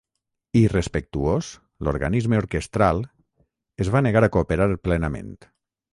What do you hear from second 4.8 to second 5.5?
plenament.